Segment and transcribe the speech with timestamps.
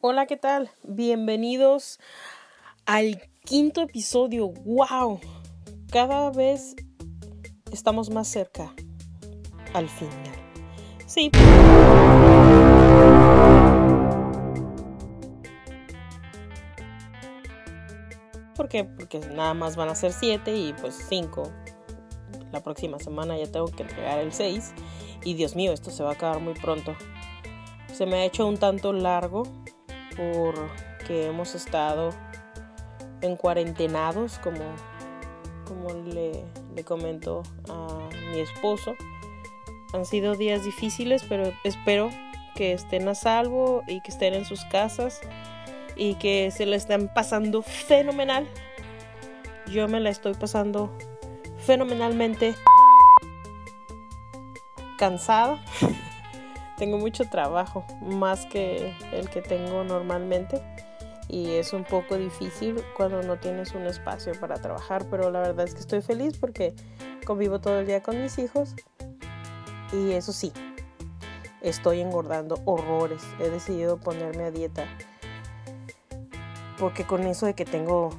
[0.00, 0.70] Hola, ¿qué tal?
[0.82, 2.00] Bienvenidos
[2.86, 4.48] al quinto episodio.
[4.48, 5.20] ¡Wow!
[5.90, 6.74] Cada vez
[7.70, 8.74] estamos más cerca
[9.72, 10.34] al final.
[11.06, 11.30] Sí.
[18.56, 18.84] ¿Por qué?
[18.84, 21.52] Porque nada más van a ser siete y pues cinco.
[22.52, 24.72] La próxima semana ya tengo que entregar el 6.
[25.24, 26.94] Y Dios mío, esto se va a acabar muy pronto.
[27.92, 29.44] Se me ha hecho un tanto largo
[30.16, 32.10] porque hemos estado
[33.20, 34.64] en cuarentenados, como,
[35.66, 36.44] como le,
[36.74, 38.94] le comento a mi esposo.
[39.92, 42.10] Han sido días difíciles, pero espero
[42.54, 45.20] que estén a salvo y que estén en sus casas
[45.96, 48.48] y que se la estén pasando fenomenal.
[49.66, 50.96] Yo me la estoy pasando
[51.66, 52.54] fenomenalmente
[54.98, 55.62] cansada.
[56.76, 60.62] tengo mucho trabajo, más que el que tengo normalmente.
[61.28, 65.66] Y es un poco difícil cuando no tienes un espacio para trabajar, pero la verdad
[65.66, 66.74] es que estoy feliz porque
[67.24, 68.74] convivo todo el día con mis hijos.
[69.92, 70.52] Y eso sí,
[71.62, 73.22] estoy engordando horrores.
[73.40, 74.86] He decidido ponerme a dieta
[76.78, 78.10] porque con eso de que tengo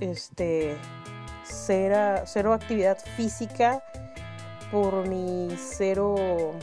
[0.00, 0.76] este
[1.48, 3.82] cero, actividad física
[4.70, 6.54] por mi cero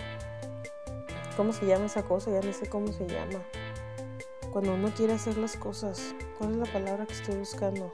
[1.35, 2.31] ¿cómo se llama esa cosa?
[2.31, 3.41] Ya no sé cómo se llama.
[4.51, 7.91] Cuando uno quiere hacer las cosas, ¿cuál es la palabra que estoy buscando?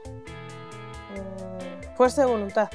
[1.14, 2.68] Mm, fuerza de voluntad.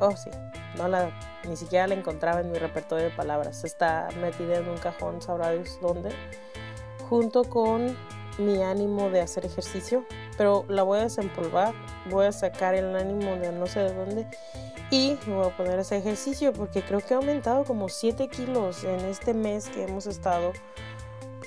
[0.00, 0.30] Oh, sí.
[0.76, 1.10] No la,
[1.48, 3.64] ni siquiera la encontraba en mi repertorio de palabras.
[3.64, 6.10] Está metida en un cajón, sabrá Dios dónde.
[7.08, 7.96] Junto con
[8.38, 10.04] mi ánimo de hacer ejercicio,
[10.36, 11.74] pero la voy a desempolvar,
[12.10, 14.26] voy a sacar el ánimo de no sé de dónde
[14.90, 18.84] y me voy a poner ese ejercicio porque creo que ha aumentado como 7 kilos
[18.84, 20.52] en este mes que hemos estado,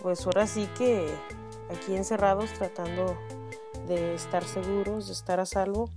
[0.02, 1.08] pues ahora sí que
[1.70, 3.18] aquí encerrados tratando
[3.88, 5.90] de estar seguros, de estar a salvo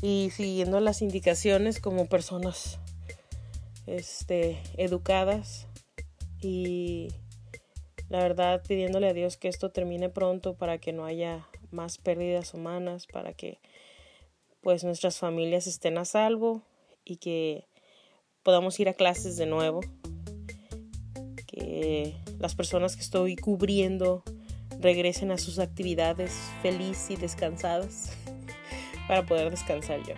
[0.00, 2.78] y siguiendo las indicaciones como personas
[3.86, 5.66] este, educadas
[6.40, 7.08] y
[8.08, 12.54] la verdad pidiéndole a Dios que esto termine pronto para que no haya más pérdidas
[12.54, 13.58] humanas, para que
[14.60, 16.62] pues nuestras familias estén a salvo
[17.04, 17.66] y que
[18.42, 19.80] podamos ir a clases de nuevo,
[21.46, 24.22] que las personas que estoy cubriendo
[24.78, 26.32] regresen a sus actividades
[26.62, 28.12] feliz y descansadas
[29.08, 30.14] para poder descansar yo.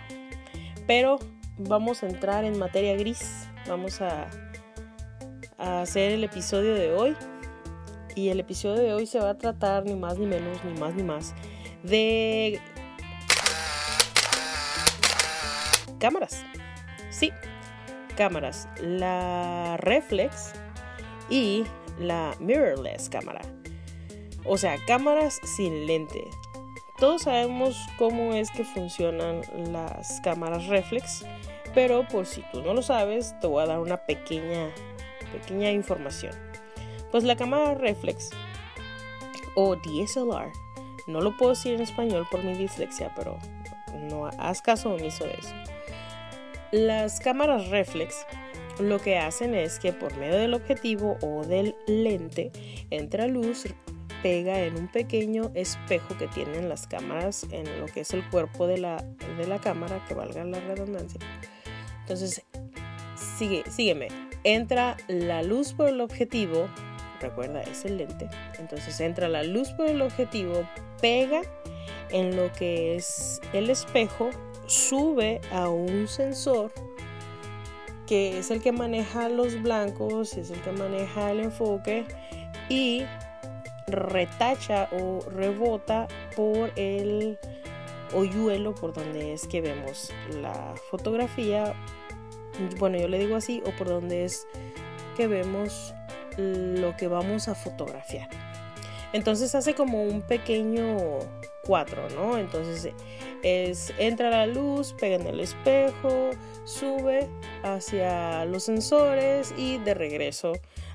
[0.87, 1.19] Pero
[1.57, 4.29] vamos a entrar en materia gris, vamos a,
[5.57, 7.15] a hacer el episodio de hoy
[8.15, 10.95] y el episodio de hoy se va a tratar ni más ni menos, ni más
[10.95, 11.33] ni más,
[11.83, 12.59] de
[16.03, 16.43] cámaras.
[17.11, 17.31] Sí,
[18.17, 18.67] cámaras.
[18.81, 20.51] La reflex
[21.29, 21.63] y
[21.97, 23.39] la mirrorless cámara.
[24.43, 26.25] O sea, cámaras sin lente.
[26.99, 31.25] Todos sabemos cómo es que funcionan las cámaras reflex,
[31.73, 34.71] pero por si tú no lo sabes, te voy a dar una pequeña,
[35.31, 36.35] pequeña información.
[37.11, 38.29] Pues la cámara reflex
[39.55, 40.51] o DSLR,
[41.07, 43.37] no lo puedo decir en español por mi dislexia, pero
[43.93, 45.72] no haz caso omiso de eso.
[46.73, 48.25] Las cámaras reflex
[48.79, 52.51] lo que hacen es que por medio del objetivo o del lente
[52.89, 53.67] entra luz,
[54.23, 58.65] pega en un pequeño espejo que tienen las cámaras en lo que es el cuerpo
[58.65, 58.97] de la,
[59.37, 61.19] de la cámara, que valga la redundancia.
[61.99, 62.41] Entonces,
[63.37, 64.07] sigue, sígueme.
[64.43, 66.67] Entra la luz por el objetivo,
[67.21, 68.27] recuerda, es el lente.
[68.57, 70.67] Entonces entra la luz por el objetivo,
[70.99, 71.41] pega
[72.09, 74.31] en lo que es el espejo,
[74.65, 76.71] sube a un sensor
[78.07, 82.05] que es el que maneja los blancos, es el que maneja el enfoque
[82.69, 83.03] y
[83.87, 87.37] retacha o rebota por el
[88.13, 91.73] hoyuelo por donde es que vemos la fotografía.
[92.77, 94.47] Bueno, yo le digo así, o por donde es
[95.17, 95.93] que vemos
[96.37, 98.27] lo que vamos a fotografiar.
[99.13, 100.97] Entonces hace como un pequeño
[101.65, 102.37] cuadro, ¿no?
[102.37, 102.93] Entonces
[103.41, 106.31] es entra la luz, pega en el espejo,
[106.65, 107.27] sube
[107.63, 110.53] hacia los sensores y de regreso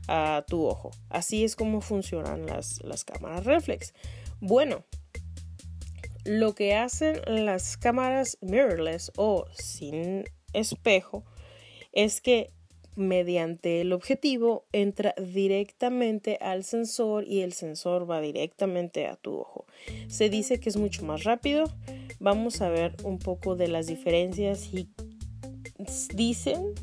[0.09, 0.91] a tu ojo.
[1.11, 3.93] Así es como funcionan las, las cámaras reflex.
[4.41, 4.85] Bueno,
[6.25, 11.25] lo que hacen las cámaras mirrorless o sin espejo
[11.93, 12.53] es que
[12.99, 19.67] mediante el objetivo entra directamente al sensor y el sensor va directamente a tu ojo.
[20.09, 21.65] Se dice que es mucho más rápido.
[22.21, 24.89] Vamos a ver un poco de las diferencias y
[26.15, 26.75] dicen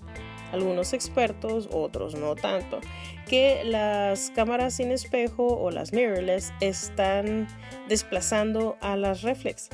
[0.52, 2.80] algunos expertos, otros no tanto,
[3.28, 7.48] que las cámaras sin espejo o las mirrorless están
[7.90, 9.70] desplazando a las reflex.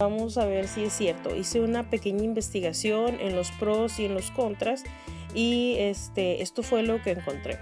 [0.00, 1.36] Vamos a ver si es cierto.
[1.36, 4.82] Hice una pequeña investigación en los pros y en los contras
[5.34, 7.58] y este, esto fue lo que encontré.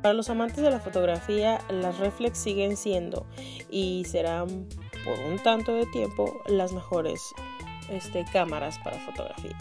[0.00, 3.26] Para los amantes de la fotografía, las reflex siguen siendo
[3.68, 4.66] y serán
[5.04, 7.20] por un tanto de tiempo las mejores
[7.90, 9.58] este, cámaras para fotografía.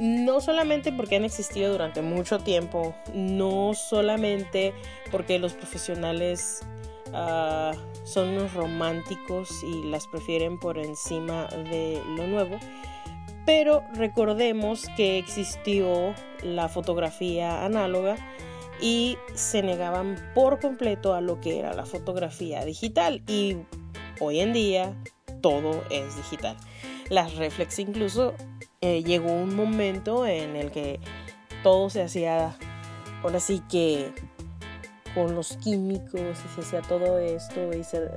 [0.00, 4.74] No solamente porque han existido durante mucho tiempo, no solamente
[5.12, 6.62] porque los profesionales
[7.08, 12.58] uh, son unos románticos y las prefieren por encima de lo nuevo,
[13.46, 18.16] pero recordemos que existió la fotografía análoga
[18.80, 23.56] y se negaban por completo a lo que era la fotografía digital y
[24.20, 24.94] hoy en día
[25.40, 26.56] todo es digital.
[27.10, 28.34] Las reflex incluso
[28.80, 31.00] eh, llegó un momento en el que
[31.62, 32.56] todo se hacía
[33.22, 34.12] ahora sí que
[35.14, 38.10] con los químicos y se hacía todo esto y se,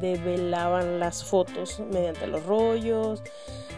[0.00, 3.22] develaban las fotos mediante los rollos,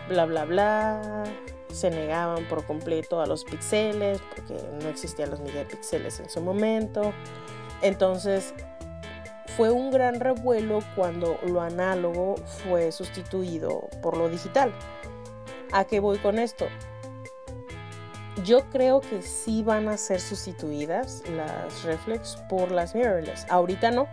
[0.08, 1.24] bla bla bla
[1.72, 7.12] se negaban por completo a los píxeles porque no existían los megapíxeles en su momento.
[7.82, 8.54] Entonces
[9.56, 14.72] fue un gran revuelo cuando lo análogo fue sustituido por lo digital.
[15.72, 16.66] ¿A qué voy con esto?
[18.44, 23.46] Yo creo que sí van a ser sustituidas las reflex por las mirrorless.
[23.48, 24.08] Ahorita no.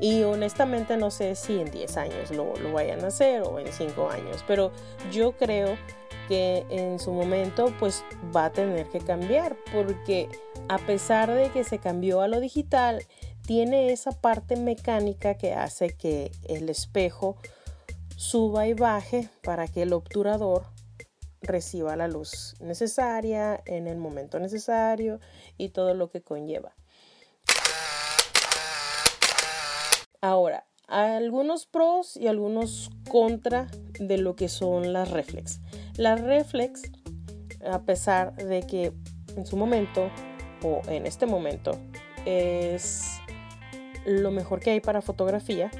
[0.00, 3.72] Y honestamente no sé si en 10 años lo, lo vayan a hacer o en
[3.72, 4.44] 5 años.
[4.46, 4.72] Pero
[5.10, 5.76] yo creo
[6.28, 8.04] que en su momento pues
[8.34, 10.28] va a tener que cambiar porque
[10.68, 13.04] a pesar de que se cambió a lo digital,
[13.46, 17.36] tiene esa parte mecánica que hace que el espejo
[18.16, 20.66] suba y baje para que el obturador
[21.40, 25.20] reciba la luz necesaria en el momento necesario
[25.56, 26.74] y todo lo que conlleva.
[30.20, 33.68] Ahora, algunos pros y algunos contra
[34.00, 35.60] de lo que son las reflex.
[35.96, 36.82] La reflex,
[37.64, 38.92] a pesar de que
[39.36, 40.10] en su momento
[40.62, 41.78] o en este momento
[42.24, 43.20] es
[44.06, 45.70] lo mejor que hay para fotografía,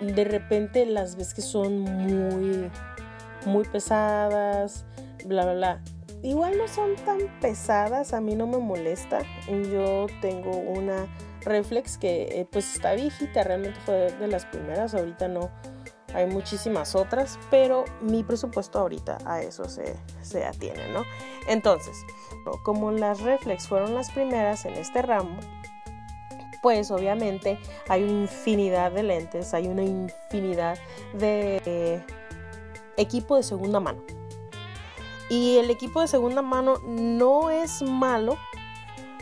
[0.00, 2.70] de repente las ves que son muy,
[3.46, 4.84] muy pesadas,
[5.24, 5.82] bla, bla, bla.
[6.22, 9.20] Igual no son tan pesadas, a mí no me molesta.
[9.70, 11.06] Yo tengo una
[11.42, 15.50] reflex que eh, pues está viejita, realmente fue de las primeras, ahorita no,
[16.14, 21.04] hay muchísimas otras, pero mi presupuesto ahorita a eso se, se atiene, ¿no?
[21.46, 21.96] Entonces,
[22.64, 25.38] como las reflex fueron las primeras en este ramo,
[26.62, 27.58] pues obviamente
[27.88, 30.78] hay una infinidad de lentes, hay una infinidad
[31.12, 32.02] de
[32.96, 34.02] equipo de segunda mano.
[35.28, 38.36] Y el equipo de segunda mano no es malo,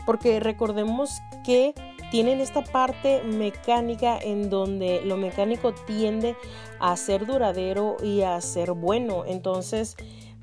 [0.05, 1.73] porque recordemos que
[2.11, 6.35] tienen esta parte mecánica en donde lo mecánico tiende
[6.79, 9.23] a ser duradero y a ser bueno.
[9.25, 9.95] Entonces,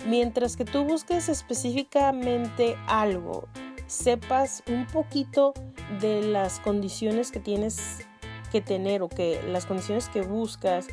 [0.06, 3.48] mientras que tú busques específicamente algo,
[3.86, 5.54] sepas un poquito
[6.00, 8.06] de las condiciones que tienes
[8.50, 10.88] que tener o que las condiciones que buscas,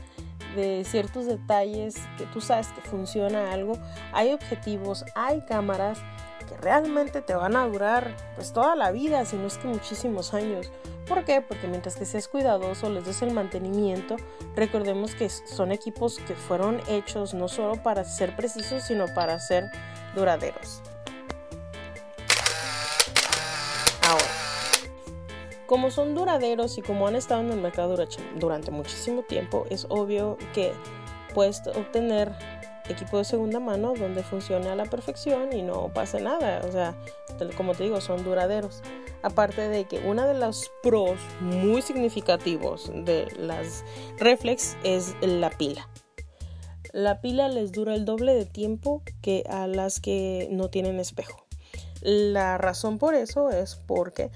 [0.56, 3.74] de ciertos detalles que tú sabes que funciona algo,
[4.12, 6.00] hay objetivos, hay cámaras
[6.48, 10.34] que realmente te van a durar pues toda la vida, si no es que muchísimos
[10.34, 10.72] años.
[11.08, 11.41] ¿Por qué?
[11.41, 14.15] Porque mientras que seas cuidadoso, les des el mantenimiento,
[14.56, 19.65] recordemos que son equipos que fueron hechos no solo para ser precisos, sino para ser
[20.15, 20.82] duraderos.
[25.70, 27.96] Como son duraderos y como han estado en el mercado
[28.40, 30.74] durante muchísimo tiempo, es obvio que
[31.36, 32.34] puedes obtener
[32.90, 36.64] equipo de segunda mano donde funcione a la perfección y no pase nada.
[36.68, 36.96] O sea,
[37.56, 38.82] como te digo, son duraderos.
[39.22, 43.86] Aparte de que uno de los pros muy significativos de las
[44.18, 45.88] reflex es la pila.
[46.94, 51.46] La pila les dura el doble de tiempo que a las que no tienen espejo.
[52.02, 54.32] La razón por eso es porque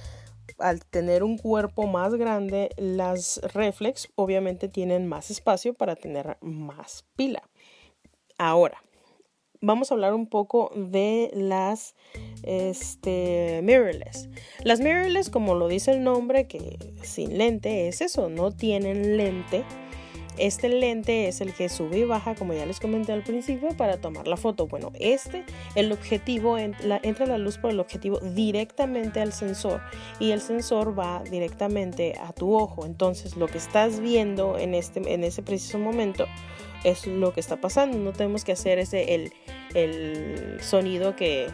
[0.63, 7.05] al tener un cuerpo más grande, las reflex obviamente tienen más espacio para tener más
[7.17, 7.43] pila.
[8.38, 8.82] Ahora,
[9.60, 11.96] vamos a hablar un poco de las
[12.43, 14.29] este, mirrorless.
[14.63, 19.65] Las mirrorless, como lo dice el nombre, que sin lente es eso, no tienen lente.
[20.38, 23.98] Este lente es el que sube y baja, como ya les comenté al principio, para
[23.98, 24.68] tomar la foto.
[24.68, 29.82] Bueno, este, el objetivo, entra la luz por el objetivo directamente al sensor
[30.20, 32.86] y el sensor va directamente a tu ojo.
[32.86, 36.25] Entonces, lo que estás viendo en, este, en ese preciso momento
[36.84, 37.98] es lo que está pasando.
[37.98, 39.34] No tenemos que hacer ese, el,
[39.75, 41.48] el sonido que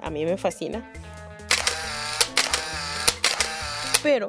[0.00, 0.90] a mí me fascina.
[4.02, 4.26] Pero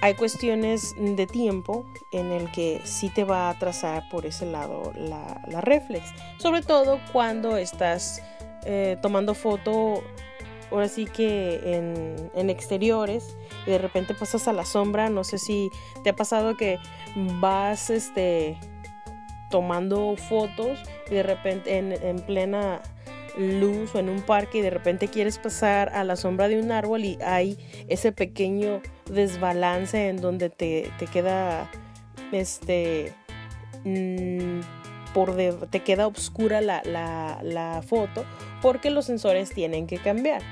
[0.00, 4.92] hay cuestiones de tiempo en el que sí te va a atrasar por ese lado
[4.94, 6.12] la, reflex.
[6.38, 8.22] Sobre todo cuando estás
[8.64, 10.02] eh, tomando foto,
[10.70, 13.36] ahora sí que en, en, exteriores
[13.66, 15.08] y de repente pasas a la sombra.
[15.08, 15.70] No sé si
[16.04, 16.78] te ha pasado que
[17.40, 18.58] vas este,
[19.50, 20.78] tomando fotos
[21.10, 22.82] y de repente en, en plena
[23.36, 26.72] luz o en un parque y de repente quieres pasar a la sombra de un
[26.72, 31.70] árbol y hay ese pequeño desbalance en donde te, queda
[32.32, 33.12] este
[33.84, 34.60] mm,
[35.14, 35.34] por
[35.70, 38.24] te queda oscura la, la, foto
[38.62, 40.42] porque los sensores tienen que cambiar.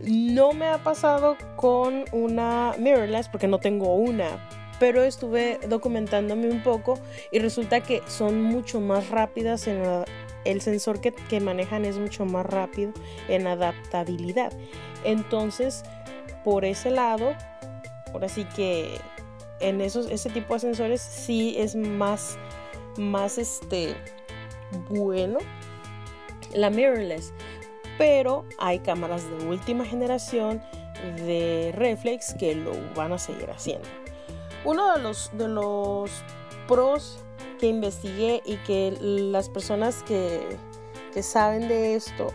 [0.00, 6.62] No me ha pasado con una mirrorless porque no tengo una, pero estuve documentándome un
[6.62, 6.98] poco
[7.30, 9.82] y resulta que son mucho más rápidas en
[10.50, 12.92] el sensor que, manejan es mucho más rápido
[13.28, 14.52] en adaptabilidad.
[15.04, 15.82] Entonces
[16.44, 17.34] por ese lado
[18.12, 18.98] ahora sí que
[19.60, 22.38] en esos ese tipo de sensores sí es más
[22.96, 23.96] más este
[24.88, 25.38] bueno
[26.54, 27.32] la mirrorless.
[27.98, 30.62] Pero hay cámaras de última generación
[31.26, 33.88] de reflex que lo van a seguir haciendo.
[34.64, 36.10] Uno de los, de los
[36.66, 37.24] pros
[37.56, 40.40] que investigué y que las personas que,
[41.12, 42.28] que saben de esto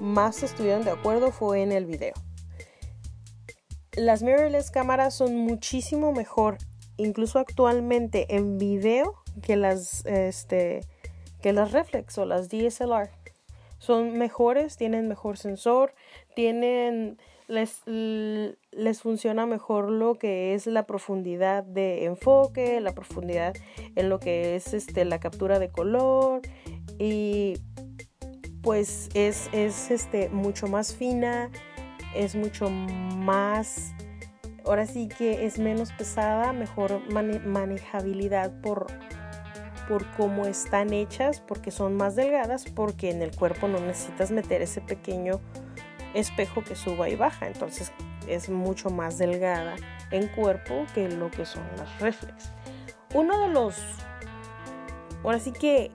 [0.00, 2.14] más estuvieron de acuerdo fue en el video.
[3.92, 6.58] Las mirrorless cámaras son muchísimo mejor,
[6.98, 10.80] incluso actualmente en video, que las, este,
[11.40, 13.10] que las reflex o las DSLR.
[13.78, 15.94] Son mejores, tienen mejor sensor,
[16.34, 17.18] tienen
[17.48, 17.82] les,
[18.76, 23.54] les funciona mejor lo que es la profundidad de enfoque, la profundidad
[23.94, 26.42] en lo que es este, la captura de color
[26.98, 27.54] y
[28.62, 31.50] pues es, es este, mucho más fina,
[32.14, 33.94] es mucho más,
[34.64, 38.86] ahora sí que es menos pesada, mejor manejabilidad por,
[39.88, 44.62] por cómo están hechas, porque son más delgadas, porque en el cuerpo no necesitas meter
[44.62, 45.40] ese pequeño
[46.14, 47.92] espejo que suba y baja, entonces
[48.26, 49.76] es mucho más delgada
[50.10, 52.50] en cuerpo que lo que son las reflex.
[53.14, 53.76] Uno de los,
[55.22, 55.90] ahora sí que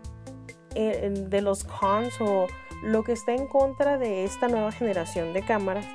[0.75, 2.47] eh, de los cons o
[2.83, 5.85] lo que está en contra de esta nueva generación de cámaras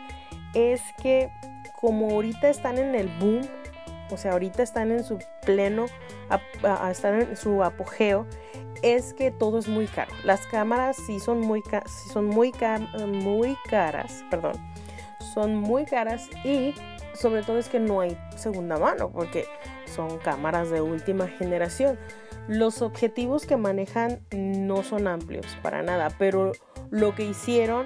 [0.54, 1.30] es que
[1.80, 3.42] como ahorita están en el boom,
[4.10, 5.86] o sea, ahorita están en su pleno,
[6.90, 8.26] están en su apogeo,
[8.82, 10.12] es que todo es muy caro.
[10.24, 11.62] Las cámaras sí son muy,
[12.12, 12.52] son muy,
[13.06, 14.54] muy caras, perdón,
[15.36, 16.72] son muy caras y
[17.12, 19.44] sobre todo es que no hay segunda mano porque
[19.84, 21.98] son cámaras de última generación.
[22.48, 26.52] Los objetivos que manejan no son amplios para nada, pero
[26.90, 27.84] lo que hicieron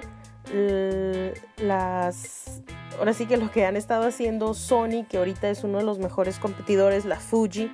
[1.57, 2.61] las
[2.97, 5.99] ahora sí que lo que han estado haciendo Sony, que ahorita es uno de los
[5.99, 7.69] mejores competidores, la Fuji,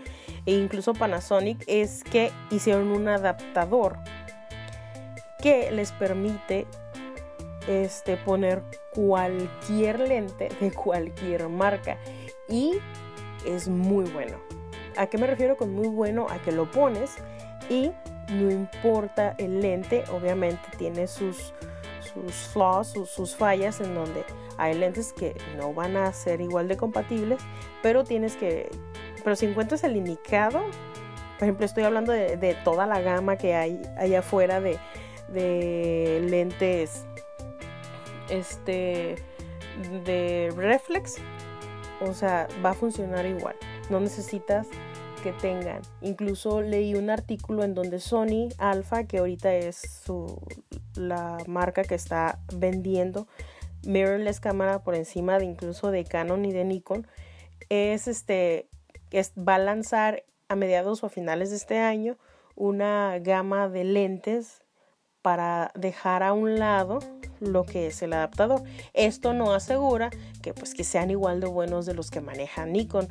[0.48, 4.00] e incluso Panasonic es que hicieron un adaptador
[5.40, 6.66] que les permite
[7.68, 11.98] este, poner cualquier lente de cualquier marca
[12.48, 12.74] y
[13.46, 14.38] es muy bueno.
[14.96, 16.28] ¿A qué me refiero con muy bueno?
[16.30, 17.16] A que lo pones
[17.70, 17.92] y
[18.30, 21.54] no importa el lente, obviamente tiene sus,
[22.02, 24.24] sus flaws, sus, fallas en donde
[24.58, 27.40] hay lentes que no van a ser igual de compatibles,
[27.84, 28.70] pero tienes que
[29.28, 30.62] pero si encuentras el indicado,
[31.38, 34.80] por ejemplo, estoy hablando de, toda la gama que hay allá afuera de,
[36.30, 37.06] lentes
[38.30, 39.16] este
[40.06, 41.18] de reflex,
[42.02, 43.56] o sea, va a funcionar igual.
[43.90, 44.68] No necesitas
[45.24, 45.82] que tengan.
[46.02, 50.42] Incluso leí un artículo en donde Sony Alpha, que ahorita es su,
[50.96, 53.28] la marca que está vendiendo
[53.86, 57.08] mirrorless cámara por encima de incluso de Canon y de Nikon,
[57.70, 58.68] es este
[59.10, 62.18] que va a lanzar a mediados o a finales de este año
[62.56, 64.64] una gama de lentes
[65.28, 67.00] para dejar a un lado
[67.42, 68.64] lo que es el adaptador.
[68.94, 70.10] Esto no asegura
[70.42, 73.10] que pues que sean igual de buenos de los que maneja Nikon,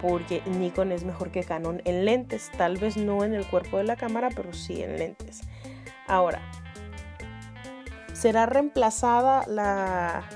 [0.00, 3.84] porque Nikon es mejor que Canon en lentes, tal vez no en el cuerpo de
[3.84, 5.42] la cámara, pero sí en lentes.
[6.06, 6.40] Ahora,
[8.14, 10.26] será reemplazada la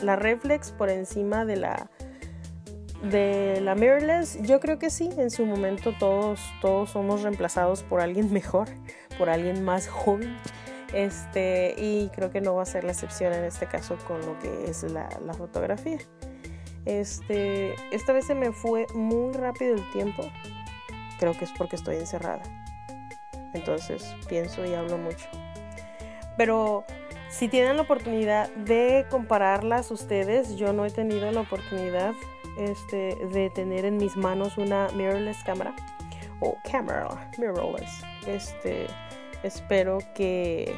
[0.00, 1.90] la reflex por encima de la
[3.02, 8.00] de la mirrorless, yo creo que sí, en su momento todos, todos somos reemplazados por
[8.00, 8.68] alguien mejor,
[9.16, 10.36] por alguien más joven.
[10.92, 14.38] Este, y creo que no va a ser la excepción en este caso con lo
[14.38, 15.98] que es la, la fotografía.
[16.86, 20.24] Este, esta vez se me fue muy rápido el tiempo.
[21.18, 22.42] Creo que es porque estoy encerrada.
[23.52, 25.26] Entonces pienso y hablo mucho.
[26.36, 26.84] Pero
[27.28, 32.14] si tienen la oportunidad de compararlas ustedes, yo no he tenido la oportunidad
[32.58, 35.74] este, de tener en mis manos una mirrorless cámara
[36.40, 38.02] o camera mirrorless.
[38.26, 38.86] Este,
[39.42, 40.74] espero que,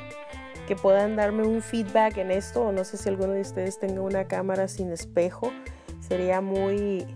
[0.66, 2.72] que puedan darme un feedback en esto.
[2.72, 5.52] No sé si alguno de ustedes tenga una cámara sin espejo.
[6.00, 7.06] Sería muy,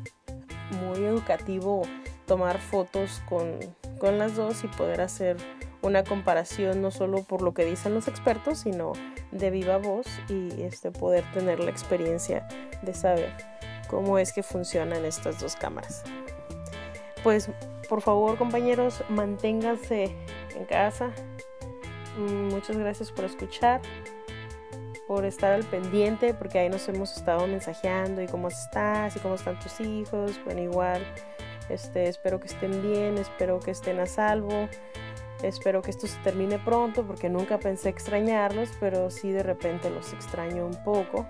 [0.86, 1.82] muy educativo
[2.26, 3.58] tomar fotos con,
[3.98, 5.36] con las dos y poder hacer
[5.82, 8.92] una comparación no solo por lo que dicen los expertos, sino
[9.32, 12.48] de viva voz y este, poder tener la experiencia
[12.82, 13.53] de saber
[13.88, 16.02] cómo es que funcionan estas dos cámaras.
[17.22, 17.48] Pues
[17.88, 20.14] por favor compañeros, manténganse
[20.54, 21.10] en casa.
[22.16, 23.80] Mm, muchas gracias por escuchar,
[25.06, 29.34] por estar al pendiente, porque ahí nos hemos estado mensajeando y cómo estás y cómo
[29.34, 30.40] están tus hijos.
[30.44, 31.02] Bueno, igual,
[31.68, 34.68] este, espero que estén bien, espero que estén a salvo.
[35.42, 40.12] Espero que esto se termine pronto porque nunca pensé extrañarlos, pero sí de repente los
[40.12, 41.26] extraño un poco.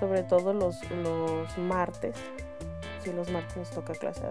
[0.00, 2.16] Sobre todo los, los martes.
[3.04, 4.22] Si los martes nos toca clase.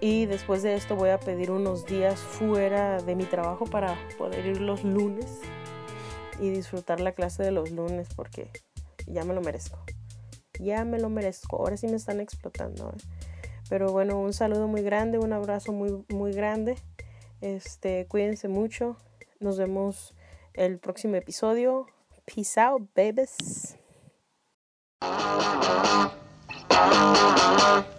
[0.00, 4.44] Y después de esto voy a pedir unos días fuera de mi trabajo para poder
[4.44, 5.40] ir los lunes
[6.38, 8.50] y disfrutar la clase de los lunes porque
[9.06, 9.78] ya me lo merezco.
[10.60, 11.56] Ya me lo merezco.
[11.56, 12.90] Ahora sí me están explotando.
[12.90, 13.02] ¿eh?
[13.68, 16.76] Pero bueno, un saludo muy grande, un abrazo muy, muy grande.
[17.40, 18.96] Este, cuídense mucho.
[19.40, 20.14] Nos vemos
[20.52, 21.86] el próximo episodio.
[22.26, 23.76] Peace out, babies.
[26.70, 27.93] Thank you.